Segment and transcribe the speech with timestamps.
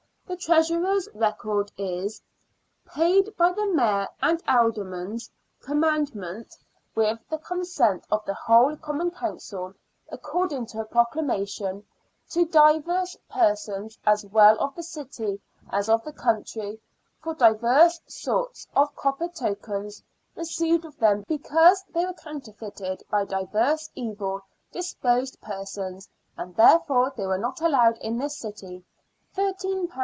[0.25, 2.21] The treasurer's record is:—"
[2.95, 6.55] Paid by the Mayor and Aldermen's command ment,
[6.95, 9.73] with the consent of the whole Common Council,
[10.07, 11.85] according to a proclamation,
[12.29, 16.79] to divers persons as well of the city as of the country,
[17.21, 20.01] for divers sorts of copper tokens
[20.37, 24.39] received of them because they were counter feited by divers evil
[24.71, 26.07] disposed persons,
[26.37, 28.85] and therefore l^ey were not allowed in this city,
[29.35, 29.89] £13 2s.